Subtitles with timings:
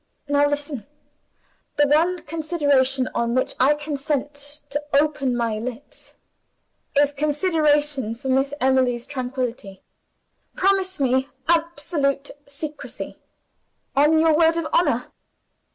[0.27, 0.87] "Now listen!
[1.75, 6.15] The one consideration on which I consent to open my lips,
[6.95, 9.83] is consideration for Miss Emily's tranquillity.
[10.55, 13.19] Promise me absolute secrecy,
[13.95, 15.11] on your word of honor."